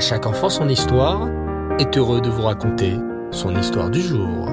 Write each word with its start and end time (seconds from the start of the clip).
Chaque 0.00 0.24
enfant 0.24 0.48
son 0.48 0.66
histoire 0.70 1.28
est 1.78 1.98
heureux 1.98 2.22
de 2.22 2.30
vous 2.30 2.40
raconter 2.40 2.94
son 3.30 3.54
histoire 3.54 3.90
du 3.90 4.00
jour. 4.00 4.48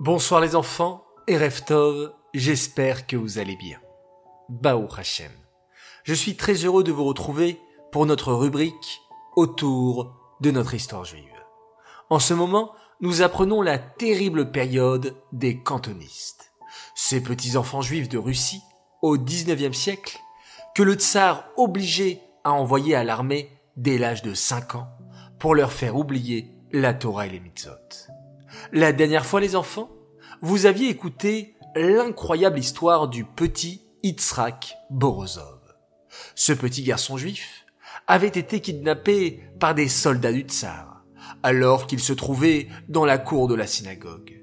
Bonsoir 0.00 0.42
les 0.42 0.54
enfants 0.54 1.06
et 1.26 1.38
Reftov, 1.38 2.12
j'espère 2.34 3.06
que 3.06 3.16
vous 3.16 3.38
allez 3.38 3.56
bien. 3.56 3.80
Baou 4.50 4.86
Hashem. 4.94 5.32
Je 6.04 6.12
suis 6.12 6.36
très 6.36 6.66
heureux 6.66 6.84
de 6.84 6.92
vous 6.92 7.04
retrouver 7.04 7.58
pour 7.90 8.04
notre 8.04 8.34
rubrique 8.34 9.00
autour 9.34 10.36
de 10.42 10.50
notre 10.50 10.74
histoire 10.74 11.06
juive. 11.06 11.24
En 12.10 12.18
ce 12.18 12.34
moment, 12.34 12.74
nous 13.00 13.22
apprenons 13.22 13.62
la 13.62 13.78
terrible 13.78 14.52
période 14.52 15.16
des 15.32 15.62
cantonistes. 15.62 16.51
Ces 17.12 17.20
petits 17.20 17.58
enfants 17.58 17.82
juifs 17.82 18.08
de 18.08 18.16
Russie, 18.16 18.62
au 19.02 19.18
XIXe 19.18 19.76
siècle, 19.76 20.18
que 20.74 20.82
le 20.82 20.94
tsar 20.94 21.44
obligeait 21.58 22.22
à 22.42 22.52
envoyer 22.52 22.94
à 22.94 23.04
l'armée 23.04 23.50
dès 23.76 23.98
l'âge 23.98 24.22
de 24.22 24.32
5 24.32 24.76
ans 24.76 24.88
pour 25.38 25.54
leur 25.54 25.74
faire 25.74 25.94
oublier 25.94 26.54
la 26.72 26.94
Torah 26.94 27.26
et 27.26 27.28
les 27.28 27.40
mitzvot. 27.40 28.08
La 28.72 28.94
dernière 28.94 29.26
fois, 29.26 29.42
les 29.42 29.56
enfants, 29.56 29.90
vous 30.40 30.64
aviez 30.64 30.88
écouté 30.88 31.54
l'incroyable 31.76 32.58
histoire 32.58 33.08
du 33.08 33.26
petit 33.26 33.82
Yitzhak 34.02 34.74
Borozov. 34.88 35.60
Ce 36.34 36.54
petit 36.54 36.82
garçon 36.82 37.18
juif 37.18 37.66
avait 38.06 38.28
été 38.28 38.60
kidnappé 38.60 39.50
par 39.60 39.74
des 39.74 39.88
soldats 39.88 40.32
du 40.32 40.44
tsar, 40.44 41.04
alors 41.42 41.86
qu'il 41.86 42.00
se 42.00 42.14
trouvait 42.14 42.68
dans 42.88 43.04
la 43.04 43.18
cour 43.18 43.48
de 43.48 43.54
la 43.54 43.66
synagogue. 43.66 44.42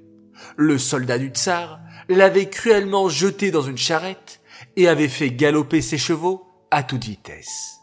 Le 0.56 0.78
soldat 0.78 1.18
du 1.18 1.30
tsar 1.30 1.80
l'avait 2.10 2.48
cruellement 2.48 3.08
jeté 3.08 3.50
dans 3.50 3.62
une 3.62 3.78
charrette 3.78 4.40
et 4.76 4.88
avait 4.88 5.08
fait 5.08 5.30
galoper 5.30 5.80
ses 5.80 5.98
chevaux 5.98 6.46
à 6.70 6.82
toute 6.82 7.04
vitesse. 7.04 7.78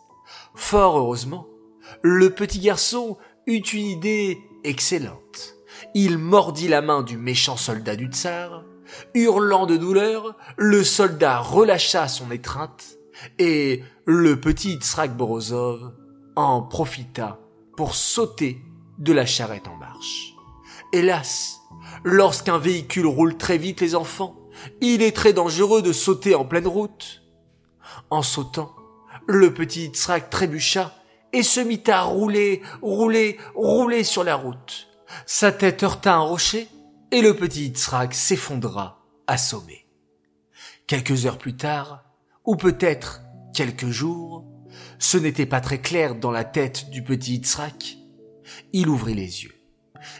Fort 0.55 0.97
heureusement, 0.97 1.47
le 2.01 2.29
petit 2.29 2.59
garçon 2.59 3.17
eut 3.45 3.59
une 3.59 3.85
idée 3.85 4.37
excellente. 4.63 5.55
Il 5.93 6.17
mordit 6.17 6.67
la 6.67 6.81
main 6.81 7.03
du 7.03 7.17
méchant 7.17 7.57
soldat 7.57 7.95
du 7.95 8.07
tsar, 8.07 8.63
hurlant 9.13 9.65
de 9.65 9.77
douleur, 9.77 10.35
le 10.57 10.83
soldat 10.83 11.39
relâcha 11.39 12.07
son 12.07 12.31
étreinte, 12.31 12.97
et 13.39 13.83
le 14.05 14.39
petit 14.39 14.71
Yitzhak 14.71 15.15
Borozov 15.15 15.93
en 16.35 16.61
profita 16.61 17.39
pour 17.75 17.95
sauter 17.95 18.61
de 18.99 19.13
la 19.13 19.25
charrette 19.25 19.67
en 19.67 19.75
marche. 19.75 20.36
Hélas, 20.93 21.61
lorsqu'un 22.03 22.57
véhicule 22.57 23.07
roule 23.07 23.37
très 23.37 23.57
vite 23.57 23.81
les 23.81 23.95
enfants, 23.95 24.35
il 24.81 25.01
est 25.01 25.15
très 25.15 25.33
dangereux 25.33 25.81
de 25.81 25.91
sauter 25.91 26.33
en 26.35 26.45
pleine 26.45 26.67
route. 26.67 27.23
En 28.09 28.21
sautant, 28.21 28.73
le 29.27 29.53
petit 29.53 29.83
Yitzhak 29.83 30.29
trébucha 30.29 30.93
et 31.33 31.43
se 31.43 31.59
mit 31.59 31.83
à 31.87 32.03
rouler, 32.03 32.61
rouler, 32.81 33.37
rouler 33.53 34.03
sur 34.03 34.23
la 34.23 34.35
route. 34.35 34.87
Sa 35.25 35.51
tête 35.51 35.83
heurta 35.83 36.15
un 36.15 36.21
rocher 36.21 36.67
et 37.11 37.21
le 37.21 37.35
petit 37.35 37.65
Yitzhak 37.65 38.13
s'effondra, 38.13 39.05
assommé. 39.27 39.85
Quelques 40.87 41.25
heures 41.25 41.37
plus 41.37 41.57
tard, 41.57 42.05
ou 42.45 42.55
peut-être 42.55 43.21
quelques 43.53 43.89
jours, 43.89 44.45
ce 44.99 45.17
n'était 45.17 45.45
pas 45.45 45.59
très 45.59 45.81
clair 45.81 46.15
dans 46.15 46.31
la 46.31 46.45
tête 46.45 46.89
du 46.89 47.03
petit 47.03 47.33
Yitzhak. 47.33 47.97
Il 48.71 48.87
ouvrit 48.87 49.15
les 49.15 49.43
yeux. 49.43 49.56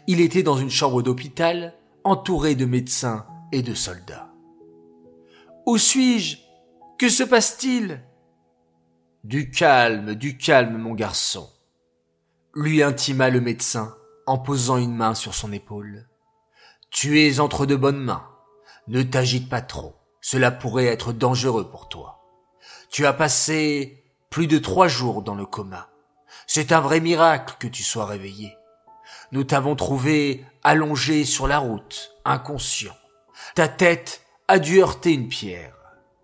Il 0.08 0.22
était 0.22 0.44
dans 0.44 0.58
une 0.58 0.70
chambre 0.70 1.02
d'hôpital, 1.02 1.73
entouré 2.03 2.56
de 2.56 2.66
médecins 2.66 3.25
et 3.52 3.61
de 3.61 3.73
soldats. 3.73 4.30
Où 5.66 5.78
suis-je? 5.78 6.38
Que 6.97 7.09
se 7.09 7.23
passe-t-il? 7.23 8.02
Du 9.23 9.52
calme, 9.52 10.16
du 10.16 10.38
calme, 10.38 10.78
mon 10.78 10.94
garçon, 10.94 11.49
lui 12.55 12.82
intima 12.82 13.30
le 13.30 13.42
médecin 13.42 13.95
en 14.26 14.37
posant 14.37 14.77
une 14.77 14.95
main 14.95 15.14
sur 15.14 15.36
son 15.36 15.52
épaule. 15.52 16.08
Tu 16.89 17.21
es 17.21 17.39
entre 17.39 17.66
de 17.66 17.76
bonnes 17.76 17.99
mains. 17.99 18.27
Ne 18.87 19.04
t'agite 19.04 19.49
pas 19.49 19.61
trop. 19.61 19.95
Cela 20.21 20.52
pourrait 20.52 20.86
être 20.86 21.14
dangereux 21.14 21.70
pour 21.70 21.87
toi. 21.87 22.23
Tu 22.89 23.05
as 23.05 23.14
passé 23.14 24.04
plus 24.30 24.48
de 24.48 24.58
trois 24.58 24.87
jours 24.87 25.21
dans 25.21 25.36
le 25.36 25.45
coma. 25.45 25.89
C'est 26.48 26.71
un 26.71 26.82
vrai 26.82 26.99
miracle 26.99 27.55
que 27.60 27.67
tu 27.67 27.83
sois 27.83 28.05
réveillé. 28.05 28.57
Nous 29.32 29.43
t'avons 29.43 29.76
trouvé 29.76 30.45
allongé 30.64 31.26
sur 31.26 31.48
la 31.48 31.60
route, 31.60 32.11
inconscient. 32.26 32.95
Ta 33.55 33.67
tête 33.67 34.21
a 34.48 34.60
dû 34.60 34.80
heurter 34.80 35.14
une 35.14 35.27
pierre. 35.27 35.76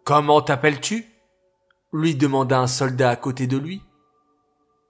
Comment 0.04 0.42
t'appelles-tu? 0.42 1.10
lui 1.94 2.16
demanda 2.16 2.60
un 2.60 2.68
soldat 2.68 3.12
à 3.12 3.16
côté 3.16 3.46
de 3.46 3.58
lui. 3.58 3.82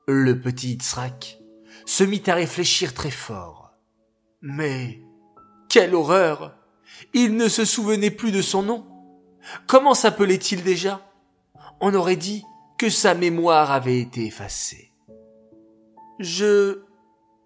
Le 0.07 0.39
petit 0.39 0.69
Yitzhak 0.69 1.39
se 1.85 2.03
mit 2.03 2.23
à 2.27 2.35
réfléchir 2.35 2.93
très 2.93 3.11
fort. 3.11 3.71
Mais 4.41 5.01
quelle 5.69 5.95
horreur 5.95 6.55
Il 7.13 7.35
ne 7.35 7.49
se 7.49 7.65
souvenait 7.65 8.11
plus 8.11 8.31
de 8.31 8.41
son 8.41 8.63
nom. 8.63 8.85
Comment 9.67 9.93
s'appelait-il 9.93 10.63
déjà? 10.63 11.01
On 11.81 11.93
aurait 11.93 12.15
dit 12.15 12.43
que 12.77 12.89
sa 12.89 13.13
mémoire 13.13 13.71
avait 13.71 13.99
été 13.99 14.25
effacée. 14.25 14.91
Je... 16.19 16.82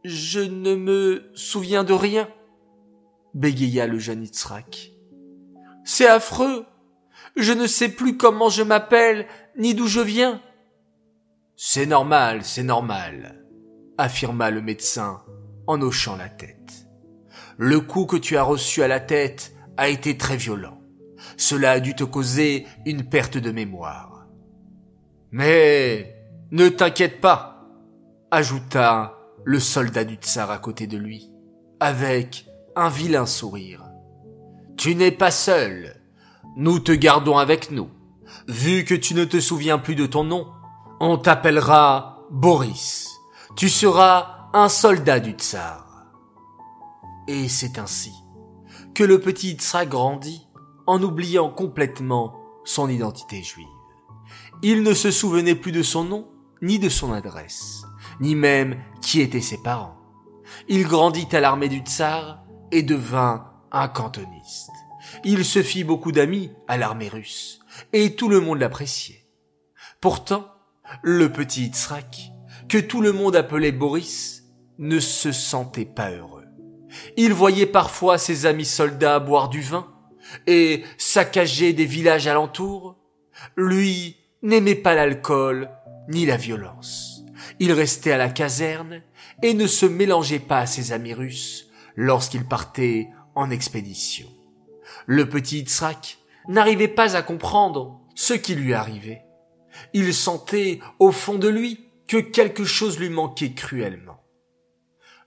je 0.07 0.39
ne 0.39 0.73
me 0.75 1.29
souviens 1.35 1.83
de 1.83 1.91
rien, 1.93 2.29
bégaya 3.33 3.87
le 3.87 3.99
jeune 3.99 4.23
Yitzhak. 4.23 4.93
C'est 5.83 6.07
affreux. 6.07 6.65
Je 7.35 7.51
ne 7.51 7.67
sais 7.67 7.89
plus 7.89 8.15
comment 8.15 8.49
je 8.49 8.63
m'appelle, 8.63 9.27
ni 9.57 9.75
d'où 9.75 9.87
je 9.87 9.99
viens. 9.99 10.41
C'est 11.57 11.85
normal, 11.85 12.43
c'est 12.43 12.63
normal, 12.63 13.43
affirma 13.97 14.49
le 14.49 14.61
médecin 14.61 15.23
en 15.67 15.81
hochant 15.81 16.15
la 16.15 16.29
tête. 16.29 16.87
Le 17.57 17.81
coup 17.81 18.05
que 18.05 18.15
tu 18.15 18.37
as 18.37 18.43
reçu 18.43 18.83
à 18.83 18.87
la 18.87 19.01
tête 19.01 19.55
a 19.75 19.89
été 19.89 20.17
très 20.17 20.37
violent. 20.37 20.79
Cela 21.35 21.71
a 21.71 21.79
dû 21.81 21.95
te 21.95 22.05
causer 22.05 22.65
une 22.85 23.09
perte 23.09 23.37
de 23.37 23.51
mémoire. 23.51 24.27
Mais 25.31 26.15
ne 26.51 26.69
t'inquiète 26.69 27.19
pas, 27.19 27.67
ajouta 28.31 29.16
le 29.47 29.61
soldat 29.61 30.03
du 30.03 30.15
tsar 30.15 30.51
à 30.51 30.57
côté 30.57 30.87
de 30.87 30.97
lui, 30.97 31.31
avec 31.79 32.47
un 32.75 32.89
vilain 32.89 33.25
sourire. 33.25 33.81
Tu 34.75 34.93
n'es 34.93 35.09
pas 35.09 35.31
seul. 35.31 35.95
Nous 36.57 36.79
te 36.79 36.91
gardons 36.91 37.37
avec 37.37 37.71
nous. 37.71 37.89
Vu 38.49 38.83
que 38.83 38.93
tu 38.93 39.13
ne 39.13 39.23
te 39.23 39.39
souviens 39.39 39.77
plus 39.77 39.95
de 39.95 40.05
ton 40.05 40.25
nom, 40.25 40.47
on 40.99 41.17
t'appellera 41.17 42.25
Boris. 42.29 43.07
Tu 43.55 43.69
seras 43.69 44.49
un 44.51 44.67
soldat 44.67 45.21
du 45.21 45.31
tsar. 45.31 46.07
Et 47.29 47.47
c'est 47.47 47.79
ainsi 47.79 48.11
que 48.93 49.05
le 49.05 49.21
petit 49.21 49.51
Yitzhak 49.51 49.87
grandit 49.87 50.45
en 50.87 51.01
oubliant 51.01 51.49
complètement 51.49 52.35
son 52.65 52.89
identité 52.89 53.41
juive. 53.43 53.65
Il 54.61 54.83
ne 54.83 54.93
se 54.93 55.09
souvenait 55.09 55.55
plus 55.55 55.71
de 55.71 55.83
son 55.83 56.03
nom, 56.03 56.27
ni 56.61 56.79
de 56.79 56.89
son 56.89 57.13
adresse, 57.13 57.85
ni 58.19 58.35
même 58.35 58.77
qui 59.01 59.21
étaient 59.21 59.41
ses 59.41 59.61
parents. 59.61 59.97
Il 60.67 60.87
grandit 60.87 61.27
à 61.31 61.39
l'armée 61.39 61.69
du 61.69 61.79
tsar 61.79 62.43
et 62.71 62.83
devint 62.83 63.51
un 63.71 63.87
cantoniste. 63.87 64.71
Il 65.23 65.45
se 65.45 65.61
fit 65.61 65.83
beaucoup 65.83 66.11
d'amis 66.11 66.51
à 66.67 66.77
l'armée 66.77 67.07
russe, 67.09 67.59
et 67.93 68.15
tout 68.15 68.29
le 68.29 68.39
monde 68.39 68.59
l'appréciait. 68.59 69.25
Pourtant, 70.01 70.47
le 71.01 71.31
petit 71.31 71.63
Yitzhak, 71.63 72.31
que 72.69 72.77
tout 72.77 73.01
le 73.01 73.13
monde 73.13 73.35
appelait 73.35 73.71
Boris, 73.71 74.43
ne 74.77 74.99
se 74.99 75.31
sentait 75.31 75.85
pas 75.85 76.11
heureux. 76.11 76.45
Il 77.15 77.33
voyait 77.33 77.65
parfois 77.65 78.17
ses 78.17 78.45
amis 78.45 78.65
soldats 78.65 79.19
boire 79.19 79.49
du 79.49 79.61
vin 79.61 79.87
et 80.45 80.83
saccager 80.97 81.73
des 81.73 81.85
villages 81.85 82.27
alentours. 82.27 82.95
Lui 83.55 84.17
n'aimait 84.41 84.75
pas 84.75 84.95
l'alcool 84.95 85.69
ni 86.09 86.25
la 86.25 86.37
violence. 86.37 87.16
Il 87.59 87.71
restait 87.71 88.11
à 88.11 88.17
la 88.17 88.29
caserne 88.29 89.01
et 89.43 89.53
ne 89.53 89.67
se 89.67 89.85
mélangeait 89.85 90.39
pas 90.39 90.59
à 90.59 90.65
ses 90.65 90.91
amis 90.91 91.13
russes 91.13 91.69
lorsqu'il 91.95 92.45
partait 92.45 93.09
en 93.35 93.49
expédition. 93.49 94.27
Le 95.05 95.29
petit 95.29 95.59
Yitzhak 95.59 96.19
n'arrivait 96.47 96.87
pas 96.87 97.15
à 97.15 97.21
comprendre 97.21 98.01
ce 98.15 98.33
qui 98.33 98.55
lui 98.55 98.73
arrivait. 98.73 99.23
Il 99.93 100.13
sentait 100.13 100.79
au 100.99 101.11
fond 101.11 101.37
de 101.37 101.47
lui 101.47 101.87
que 102.07 102.17
quelque 102.17 102.63
chose 102.63 102.99
lui 102.99 103.09
manquait 103.09 103.53
cruellement. 103.53 104.23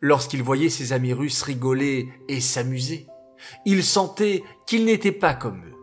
Lorsqu'il 0.00 0.42
voyait 0.42 0.70
ses 0.70 0.92
amis 0.92 1.12
russes 1.12 1.42
rigoler 1.42 2.08
et 2.28 2.40
s'amuser, 2.40 3.06
il 3.64 3.84
sentait 3.84 4.42
qu'il 4.66 4.84
n'était 4.84 5.12
pas 5.12 5.34
comme 5.34 5.64
eux. 5.66 5.76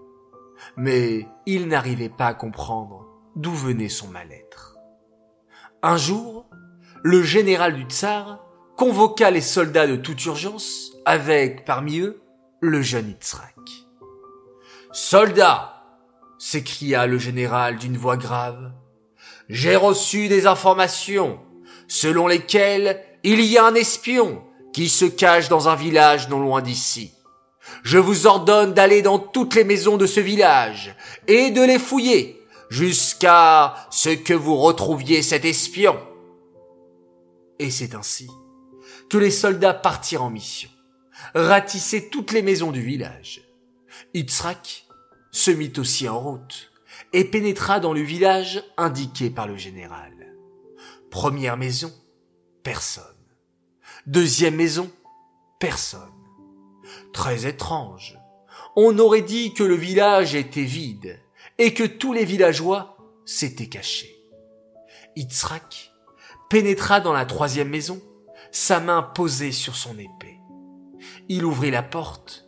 Mais 0.75 1.27
il 1.45 1.67
n'arrivait 1.67 2.09
pas 2.09 2.27
à 2.27 2.33
comprendre 2.33 3.05
d'où 3.35 3.51
venait 3.51 3.89
son 3.89 4.07
mal-être. 4.07 4.76
Un 5.89 5.95
jour, 5.95 6.45
le 7.01 7.23
général 7.23 7.73
du 7.73 7.83
tsar 7.83 8.43
convoqua 8.75 9.31
les 9.31 9.39
soldats 9.39 9.87
de 9.87 9.95
toute 9.95 10.25
urgence 10.25 10.91
avec, 11.05 11.63
parmi 11.63 11.99
eux, 11.99 12.21
le 12.59 12.81
jeune 12.81 13.07
Yitzhak. 13.07 13.55
Soldats, 14.91 15.85
s'écria 16.37 17.07
le 17.07 17.17
général 17.17 17.77
d'une 17.77 17.95
voix 17.95 18.17
grave, 18.17 18.73
j'ai 19.47 19.77
reçu 19.77 20.27
des 20.27 20.45
informations 20.45 21.39
selon 21.87 22.27
lesquelles 22.27 23.01
il 23.23 23.39
y 23.39 23.57
a 23.57 23.65
un 23.65 23.75
espion 23.75 24.43
qui 24.73 24.89
se 24.89 25.05
cache 25.05 25.47
dans 25.47 25.69
un 25.69 25.75
village 25.75 26.27
non 26.27 26.41
loin 26.41 26.61
d'ici. 26.61 27.13
Je 27.83 27.97
vous 27.97 28.27
ordonne 28.27 28.73
d'aller 28.73 29.01
dans 29.01 29.19
toutes 29.19 29.55
les 29.55 29.63
maisons 29.63 29.95
de 29.95 30.05
ce 30.05 30.19
village 30.19 30.93
et 31.29 31.51
de 31.51 31.61
les 31.61 31.79
fouiller 31.79 32.36
jusqu'à 32.69 33.75
ce 33.91 34.09
que 34.09 34.33
vous 34.33 34.57
retrouviez 34.57 35.21
cet 35.21 35.45
espion. 35.45 35.97
Et 37.59 37.71
c'est 37.71 37.95
ainsi 37.95 38.29
que 39.09 39.17
les 39.17 39.31
soldats 39.31 39.73
partirent 39.73 40.23
en 40.23 40.29
mission, 40.29 40.69
ratissaient 41.33 42.09
toutes 42.09 42.31
les 42.31 42.41
maisons 42.41 42.71
du 42.71 42.81
village. 42.81 43.41
Yitzhak 44.13 44.85
se 45.31 45.51
mit 45.51 45.73
aussi 45.77 46.09
en 46.09 46.19
route 46.19 46.71
et 47.13 47.23
pénétra 47.23 47.79
dans 47.79 47.93
le 47.93 48.01
village 48.01 48.63
indiqué 48.75 49.29
par 49.29 49.47
le 49.47 49.57
général. 49.57 50.13
Première 51.09 51.57
maison, 51.57 51.91
personne. 52.63 53.03
Deuxième 54.05 54.55
maison, 54.55 54.91
personne. 55.59 56.01
Très 57.13 57.47
étrange. 57.47 58.17
On 58.75 58.99
aurait 58.99 59.21
dit 59.21 59.53
que 59.53 59.63
le 59.63 59.75
village 59.75 60.35
était 60.35 60.63
vide 60.63 61.19
et 61.57 61.73
que 61.73 61.83
tous 61.83 62.13
les 62.13 62.25
villageois 62.25 62.97
s'étaient 63.25 63.67
cachés. 63.67 64.15
Yitzhak 65.15 65.91
pénétra 66.49 66.99
dans 66.99 67.13
la 67.13 67.25
troisième 67.25 67.69
maison, 67.69 68.01
sa 68.51 68.79
main 68.79 69.01
posée 69.01 69.51
sur 69.51 69.75
son 69.75 69.97
épée. 69.97 70.37
Il 71.29 71.45
ouvrit 71.45 71.71
la 71.71 71.83
porte 71.83 72.47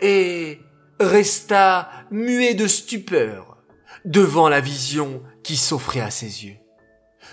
et 0.00 0.60
resta 0.98 1.90
muet 2.10 2.54
de 2.54 2.66
stupeur 2.66 3.58
devant 4.04 4.48
la 4.48 4.60
vision 4.60 5.22
qui 5.42 5.56
s'offrait 5.56 6.00
à 6.00 6.10
ses 6.10 6.44
yeux. 6.44 6.56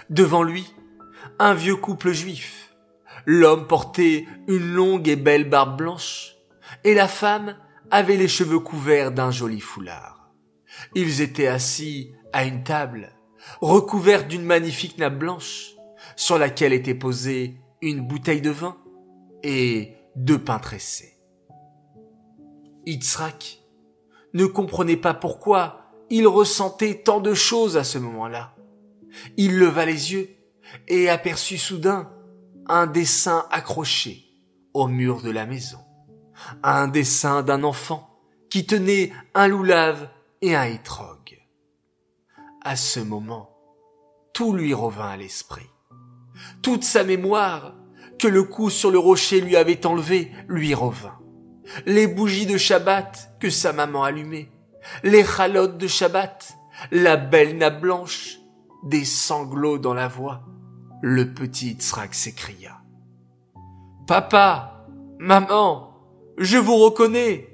Devant 0.10 0.44
lui, 0.44 0.74
un 1.40 1.54
vieux 1.54 1.76
couple 1.76 2.12
juif. 2.12 2.74
L'homme 3.26 3.68
portait 3.68 4.26
une 4.48 4.74
longue 4.74 5.08
et 5.10 5.18
belle 5.18 5.50
barbe 5.50 5.78
blanche 5.78 6.36
et 6.84 6.94
la 6.94 7.08
femme 7.08 7.58
avait 7.92 8.16
les 8.16 8.28
cheveux 8.28 8.60
couverts 8.60 9.12
d'un 9.12 9.32
joli 9.32 9.60
foulard. 9.60 10.27
Ils 10.96 11.22
étaient 11.22 11.48
assis 11.48 12.14
à 12.34 12.46
une 12.46 12.64
table 12.64 13.14
recouverte 13.62 14.28
d'une 14.28 14.44
magnifique 14.44 14.98
nappe 14.98 15.18
blanche 15.18 15.74
sur 16.16 16.38
laquelle 16.38 16.74
était 16.74 16.96
posée 16.96 17.58
une 17.82 18.08
bouteille 18.08 18.42
de 18.42 18.50
vin 18.50 18.78
et 19.44 19.96
deux 20.16 20.40
pains 20.40 20.60
tressés. 20.60 21.14
Yitzhak 22.86 23.60
ne 24.34 24.46
comprenait 24.46 24.98
pas 24.98 25.14
pourquoi 25.14 25.92
il 26.10 26.28
ressentait 26.28 27.02
tant 27.04 27.20
de 27.20 27.34
choses 27.34 27.78
à 27.78 27.84
ce 27.84 27.98
moment-là. 27.98 28.56
Il 29.36 29.58
leva 29.58 29.86
les 29.86 30.14
yeux 30.14 30.30
et 30.88 31.10
aperçut 31.10 31.58
soudain 31.58 32.12
un 32.68 32.88
dessin 32.88 33.46
accroché 33.52 34.26
au 34.74 34.88
mur 34.88 35.22
de 35.22 35.32
la 35.32 35.46
maison. 35.46 35.80
Un 36.64 36.88
dessin 36.88 37.42
d'un 37.42 37.64
enfant 37.64 38.22
qui 38.50 38.66
tenait 38.66 39.12
un 39.34 39.48
loulave 39.48 40.10
et 40.42 40.56
un 40.56 40.64
étrog. 40.64 41.40
À 42.64 42.76
ce 42.76 43.00
moment, 43.00 43.50
tout 44.34 44.54
lui 44.54 44.74
revint 44.74 45.10
à 45.10 45.18
l'esprit. 45.18 45.70
Toute 46.62 46.84
sa 46.84 47.04
mémoire, 47.04 47.74
que 48.20 48.28
le 48.28 48.44
coup 48.44 48.70
sur 48.70 48.92
le 48.92 49.00
rocher 49.00 49.42
lui 49.42 49.56
avait 49.56 49.86
enlevé, 49.86 50.32
lui 50.48 50.74
revint. 50.74 51.20
Les 51.86 52.08
bougies 52.08 52.46
de 52.46 52.58
Shabbat 52.58 53.38
que 53.40 53.50
sa 53.50 53.74
maman 53.74 54.04
allumait, 54.04 54.52
les 55.04 55.26
chalotes 55.26 55.78
de 55.78 55.88
Shabbat, 55.88 56.58
la 56.92 57.18
belle 57.18 57.58
nappe 57.58 57.82
blanche, 57.82 58.40
des 58.84 59.06
sanglots 59.06 59.78
dans 59.78 59.94
la 59.94 60.08
voix. 60.08 60.44
Le 61.02 61.34
petit 61.34 61.74
Tzrak 61.74 62.14
s'écria. 62.14 62.82
Papa, 64.08 64.88
maman, 65.20 65.94
je 66.38 66.58
vous 66.58 66.78
reconnais. 66.78 67.50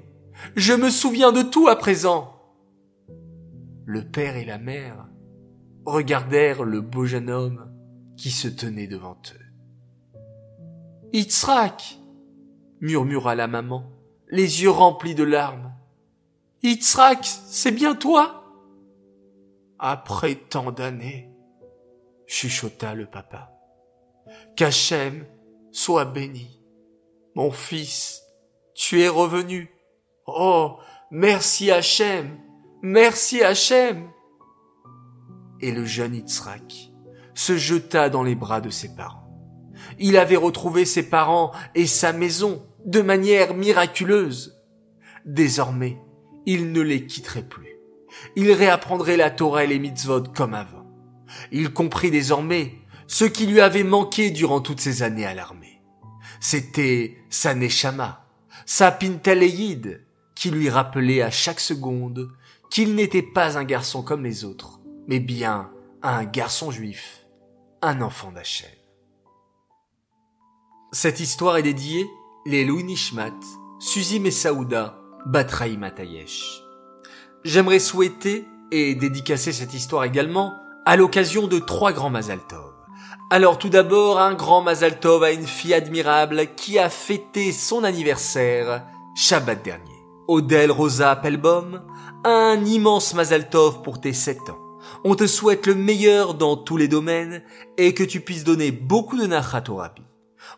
Je 0.56 0.72
me 0.72 0.90
souviens 0.90 1.32
de 1.32 1.42
tout 1.42 1.68
à 1.68 1.76
présent. 1.76 2.33
Le 3.86 4.02
père 4.02 4.36
et 4.36 4.44
la 4.44 4.58
mère 4.58 5.06
regardèrent 5.84 6.64
le 6.64 6.80
beau 6.80 7.04
jeune 7.04 7.30
homme 7.30 7.70
qui 8.16 8.30
se 8.30 8.48
tenait 8.48 8.86
devant 8.86 9.20
eux. 9.34 9.44
Yitzhak, 11.12 11.98
murmura 12.80 13.34
la 13.34 13.46
maman, 13.46 13.90
les 14.28 14.62
yeux 14.62 14.70
remplis 14.70 15.14
de 15.14 15.24
larmes. 15.24 15.72
Yitzhak, 16.62 17.24
c'est 17.24 17.72
bien 17.72 17.94
toi? 17.94 18.44
Après 19.78 20.34
tant 20.34 20.72
d'années, 20.72 21.30
chuchota 22.26 22.94
le 22.94 23.06
papa. 23.06 23.52
Qu'Hachem 24.56 25.26
soit 25.72 26.06
béni. 26.06 26.62
Mon 27.34 27.50
fils, 27.50 28.22
tu 28.74 29.02
es 29.02 29.08
revenu. 29.08 29.70
Oh, 30.26 30.78
merci 31.10 31.70
Hachem, 31.70 32.38
merci 32.84 33.42
Hachem. 33.42 34.10
Et 35.60 35.72
le 35.72 35.84
jeune 35.84 36.14
Yitzhak 36.14 36.92
se 37.34 37.56
jeta 37.56 38.10
dans 38.10 38.22
les 38.22 38.34
bras 38.34 38.60
de 38.60 38.70
ses 38.70 38.94
parents. 38.94 39.28
Il 39.98 40.16
avait 40.16 40.36
retrouvé 40.36 40.84
ses 40.84 41.08
parents 41.08 41.52
et 41.74 41.86
sa 41.86 42.12
maison 42.12 42.64
de 42.84 43.00
manière 43.00 43.54
miraculeuse. 43.54 44.62
Désormais, 45.24 45.98
il 46.46 46.72
ne 46.72 46.80
les 46.80 47.06
quitterait 47.06 47.48
plus. 47.48 47.78
Il 48.36 48.52
réapprendrait 48.52 49.16
la 49.16 49.30
Torah 49.30 49.64
et 49.64 49.66
les 49.66 49.78
mitzvot 49.78 50.22
comme 50.34 50.54
avant. 50.54 50.86
Il 51.50 51.72
comprit 51.72 52.10
désormais 52.10 52.74
ce 53.06 53.24
qui 53.24 53.46
lui 53.46 53.60
avait 53.60 53.84
manqué 53.84 54.30
durant 54.30 54.60
toutes 54.60 54.80
ces 54.80 55.02
années 55.02 55.26
à 55.26 55.34
l'armée. 55.34 55.80
C'était 56.40 57.16
sa 57.30 57.54
neshama, 57.54 58.26
sa 58.66 58.90
pintaléide, 58.90 60.06
qui 60.34 60.50
lui 60.50 60.68
rappelait 60.68 61.22
à 61.22 61.30
chaque 61.30 61.60
seconde 61.60 62.30
qu'il 62.74 62.96
n'était 62.96 63.22
pas 63.22 63.56
un 63.56 63.62
garçon 63.62 64.02
comme 64.02 64.24
les 64.24 64.44
autres, 64.44 64.80
mais 65.06 65.20
bien 65.20 65.70
un 66.02 66.24
garçon 66.24 66.72
juif 66.72 67.20
un 67.82 68.00
enfant 68.00 68.32
d'Hachem. 68.32 68.70
Cette 70.90 71.20
histoire 71.20 71.56
est 71.56 71.62
dédiée 71.62 72.04
les 72.46 72.64
Louis 72.64 72.82
Nishmat, 72.82 73.38
Suzy 73.78 74.18
Messaouda, 74.18 74.98
Batraï 75.24 75.76
Matayesh. 75.76 76.64
J'aimerais 77.44 77.78
souhaiter 77.78 78.44
et 78.72 78.96
dédicacer 78.96 79.52
cette 79.52 79.74
histoire 79.74 80.02
également 80.02 80.52
à 80.84 80.96
l'occasion 80.96 81.46
de 81.46 81.60
trois 81.60 81.92
grands 81.92 82.10
Mazaltov. 82.10 82.72
Alors 83.30 83.58
tout 83.58 83.68
d'abord, 83.68 84.18
un 84.18 84.34
grand 84.34 84.62
Mazaltov 84.62 85.22
à 85.22 85.30
une 85.30 85.46
fille 85.46 85.74
admirable 85.74 86.54
qui 86.56 86.80
a 86.80 86.90
fêté 86.90 87.52
son 87.52 87.84
anniversaire 87.84 88.84
Shabbat 89.14 89.62
dernier. 89.62 89.93
Odelle 90.28 90.70
Rosa 90.70 91.10
Appelbaum, 91.10 91.82
un 92.24 92.64
immense 92.64 93.14
Mazaltov 93.14 93.82
pour 93.82 94.00
tes 94.00 94.12
sept 94.12 94.48
ans. 94.48 94.58
On 95.04 95.14
te 95.14 95.26
souhaite 95.26 95.66
le 95.66 95.74
meilleur 95.74 96.34
dans 96.34 96.56
tous 96.56 96.76
les 96.76 96.88
domaines 96.88 97.42
et 97.76 97.94
que 97.94 98.04
tu 98.04 98.20
puisses 98.20 98.44
donner 98.44 98.70
beaucoup 98.70 99.18
de 99.18 99.26
nachat. 99.26 99.64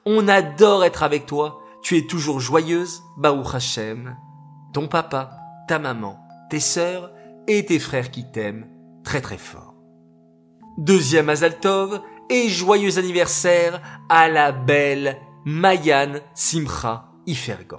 On 0.05 0.29
adore 0.29 0.85
être 0.85 1.03
avec 1.03 1.27
toi. 1.27 1.63
Tu 1.83 1.97
es 1.97 2.07
toujours 2.07 2.41
joyeuse, 2.41 3.03
Baruch 3.17 3.55
Hashem. 3.55 4.17
Ton 4.73 4.89
papa, 4.89 5.31
ta 5.69 5.79
maman, 5.79 6.19
tes 6.51 6.61
sœurs 6.61 7.13
et 7.47 7.65
tes 7.65 7.79
frères 7.79 8.11
qui 8.11 8.31
t'aiment 8.31 8.69
très 9.05 9.21
très 9.21 9.39
fort. 9.39 9.75
Deuxième 10.79 11.29
Azaltov 11.29 12.01
et 12.29 12.49
joyeux 12.49 12.99
anniversaire 12.99 13.81
à 14.09 14.29
la 14.29 14.53
belle 14.53 15.17
Mayan 15.45 16.15
Simcha 16.35 17.09
Ifergan. 17.27 17.79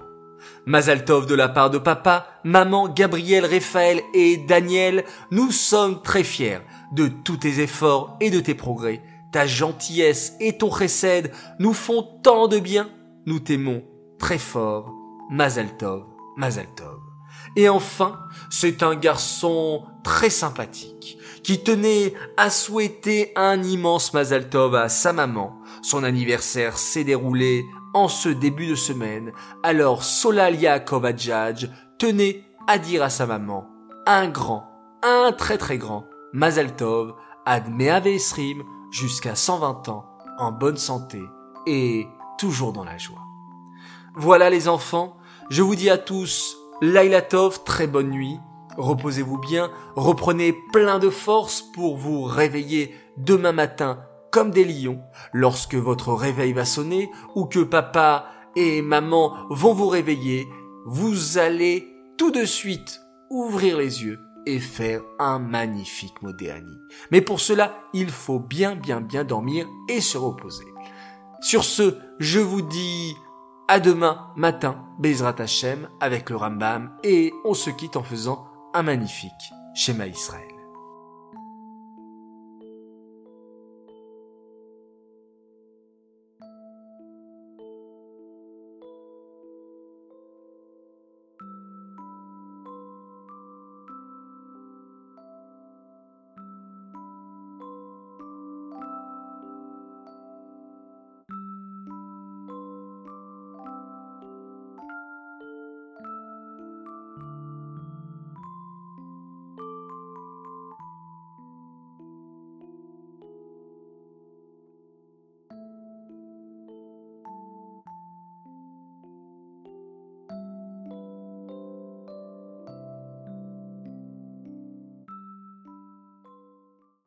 Mazaltov 0.66 1.26
de 1.26 1.34
la 1.34 1.48
part 1.48 1.70
de 1.70 1.78
papa, 1.78 2.26
maman, 2.44 2.88
Gabriel, 2.88 3.44
Raphaël 3.44 4.02
et 4.14 4.36
Daniel, 4.36 5.04
nous 5.30 5.50
sommes 5.50 6.02
très 6.02 6.24
fiers 6.24 6.60
de 6.92 7.08
tous 7.08 7.38
tes 7.38 7.60
efforts 7.60 8.16
et 8.20 8.30
de 8.30 8.40
tes 8.40 8.54
progrès. 8.54 9.02
Ta 9.32 9.46
gentillesse 9.46 10.34
et 10.40 10.56
ton 10.56 10.70
chesed 10.70 11.30
nous 11.58 11.74
font 11.74 12.02
tant 12.22 12.48
de 12.48 12.58
bien. 12.58 12.88
Nous 13.26 13.40
t'aimons 13.40 13.82
très 14.18 14.38
fort. 14.38 14.94
Mazaltov, 15.30 16.04
Mazaltov. 16.36 17.00
Et 17.56 17.68
enfin, 17.68 18.18
c'est 18.50 18.82
un 18.82 18.94
garçon 18.94 19.84
très 20.02 20.30
sympathique 20.30 21.18
qui 21.42 21.62
tenait 21.62 22.14
à 22.36 22.50
souhaiter 22.50 23.32
un 23.36 23.62
immense 23.62 24.12
Mazaltov 24.12 24.74
à 24.74 24.88
sa 24.88 25.12
maman. 25.12 25.58
Son 25.82 26.04
anniversaire 26.04 26.78
s'est 26.78 27.04
déroulé 27.04 27.64
en 27.94 28.08
ce 28.08 28.28
début 28.28 28.66
de 28.66 28.74
semaine, 28.74 29.32
alors 29.62 30.04
Solalia 30.04 30.80
Kovadjadj 30.80 31.68
tenait 31.98 32.44
à 32.66 32.78
dire 32.78 33.02
à 33.02 33.10
sa 33.10 33.26
maman 33.26 33.66
un 34.06 34.28
grand, 34.28 34.64
un 35.02 35.32
très 35.32 35.58
très 35.58 35.78
grand 35.78 36.04
Mazal 36.32 36.76
Tov 36.76 37.14
ad 37.46 37.66
jusqu'à 38.90 39.34
120 39.34 39.88
ans 39.88 40.04
en 40.38 40.52
bonne 40.52 40.76
santé 40.76 41.22
et 41.66 42.06
toujours 42.38 42.72
dans 42.72 42.84
la 42.84 42.98
joie. 42.98 43.22
Voilà 44.14 44.50
les 44.50 44.68
enfants, 44.68 45.16
je 45.50 45.62
vous 45.62 45.74
dis 45.74 45.90
à 45.90 45.98
tous 45.98 46.56
Laila 46.80 47.22
Tov, 47.22 47.64
très 47.64 47.86
bonne 47.86 48.10
nuit 48.10 48.38
Reposez-vous 48.78 49.38
bien, 49.38 49.72
reprenez 49.96 50.52
plein 50.52 51.00
de 51.00 51.10
force 51.10 51.62
pour 51.62 51.96
vous 51.96 52.22
réveiller 52.22 52.94
demain 53.16 53.50
matin 53.50 53.98
comme 54.30 54.50
des 54.50 54.64
lions 54.64 55.00
lorsque 55.32 55.74
votre 55.74 56.12
réveil 56.12 56.52
va 56.52 56.64
sonner 56.64 57.10
ou 57.34 57.46
que 57.46 57.60
papa 57.60 58.26
et 58.56 58.82
maman 58.82 59.34
vont 59.50 59.74
vous 59.74 59.88
réveiller. 59.88 60.48
Vous 60.86 61.38
allez 61.38 61.86
tout 62.16 62.30
de 62.30 62.44
suite 62.44 63.00
ouvrir 63.30 63.78
les 63.78 64.04
yeux 64.04 64.18
et 64.46 64.58
faire 64.58 65.02
un 65.18 65.38
magnifique 65.38 66.22
Modéani. 66.22 66.78
Mais 67.10 67.20
pour 67.20 67.40
cela, 67.40 67.74
il 67.92 68.10
faut 68.10 68.40
bien 68.40 68.74
bien 68.74 69.00
bien 69.00 69.24
dormir 69.24 69.66
et 69.88 70.00
se 70.00 70.16
reposer. 70.16 70.66
Sur 71.40 71.64
ce, 71.64 71.98
je 72.18 72.40
vous 72.40 72.62
dis 72.62 73.14
à 73.68 73.80
demain 73.80 74.32
matin, 74.34 74.82
Bezrat 74.98 75.36
Hashem, 75.38 75.88
avec 76.00 76.30
le 76.30 76.36
Rambam, 76.36 76.90
et 77.04 77.32
on 77.44 77.54
se 77.54 77.68
quitte 77.68 77.96
en 77.96 78.02
faisant 78.02 78.46
un 78.74 78.82
magnifique 78.82 79.52
schéma 79.74 80.06
Israël. 80.06 80.57